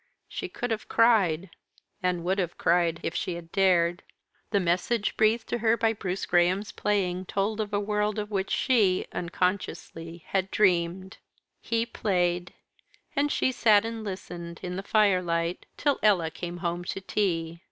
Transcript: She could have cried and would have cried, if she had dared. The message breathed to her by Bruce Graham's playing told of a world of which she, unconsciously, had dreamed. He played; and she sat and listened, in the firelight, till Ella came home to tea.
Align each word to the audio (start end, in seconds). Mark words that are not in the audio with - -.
She 0.27 0.49
could 0.49 0.71
have 0.71 0.89
cried 0.89 1.51
and 2.01 2.23
would 2.23 2.39
have 2.39 2.57
cried, 2.57 2.99
if 3.03 3.13
she 3.13 3.35
had 3.35 3.51
dared. 3.51 4.01
The 4.49 4.59
message 4.59 5.15
breathed 5.15 5.47
to 5.49 5.59
her 5.59 5.77
by 5.77 5.93
Bruce 5.93 6.25
Graham's 6.25 6.71
playing 6.71 7.25
told 7.27 7.59
of 7.61 7.71
a 7.71 7.79
world 7.79 8.17
of 8.17 8.31
which 8.31 8.49
she, 8.49 9.05
unconsciously, 9.13 10.23
had 10.29 10.49
dreamed. 10.49 11.17
He 11.61 11.85
played; 11.85 12.55
and 13.15 13.31
she 13.31 13.51
sat 13.51 13.85
and 13.85 14.03
listened, 14.03 14.59
in 14.63 14.75
the 14.75 14.81
firelight, 14.81 15.67
till 15.77 15.99
Ella 16.01 16.31
came 16.31 16.57
home 16.57 16.83
to 16.85 16.99
tea. 16.99 17.59